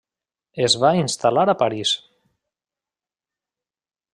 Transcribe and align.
Es 0.67 0.75
va 0.83 0.89
instal·lar 1.01 1.45
a 1.53 1.55
París. 1.59 1.91